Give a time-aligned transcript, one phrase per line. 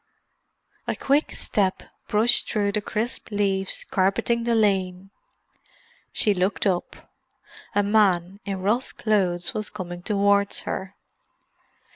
[0.87, 5.11] A quick step brushed through the crisp leaves carpeting the lane.
[6.11, 7.11] She looked up.
[7.75, 10.95] A man in rough clothes was coming towards her.